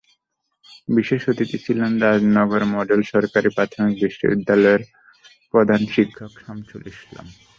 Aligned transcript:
বিশেষ 0.87 1.21
অতিথি 1.31 1.57
ছিলেন 1.65 1.91
রাজনগর 2.05 2.61
মডেল 2.75 3.01
সরকারি 3.13 3.49
প্রাথমিক 3.57 3.95
বিদ্যালয়ের 4.23 4.81
প্রধান 5.53 5.81
শিক্ষক 5.93 6.31
শামছুল 6.43 6.81
ইসলাম। 6.93 7.25